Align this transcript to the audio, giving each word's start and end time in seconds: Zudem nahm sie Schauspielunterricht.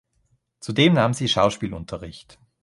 Zudem 0.61 0.93
nahm 0.93 1.13
sie 1.13 1.27
Schauspielunterricht. 1.27 2.39